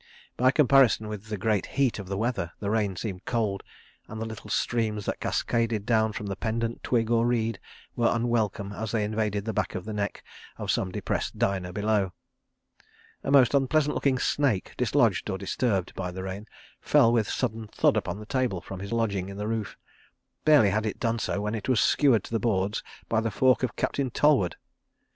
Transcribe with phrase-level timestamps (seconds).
[0.35, 3.61] By comparison with the great heat of the weather, the rain seemed cold,
[4.07, 7.59] and the little streams that cascaded down from pendent twig or reed
[7.95, 10.23] were unwelcome as they invaded the back of the neck
[10.57, 12.13] of some depressed diner below.
[13.23, 16.47] A most unpleasant looking snake, dislodged or disturbed by the rain,
[16.81, 19.77] fell with sudden thud upon the table from his lodging in the roof.
[20.45, 23.61] Barely had it done so when it was skewered to the boards by the fork
[23.61, 24.55] of Captain Tollward.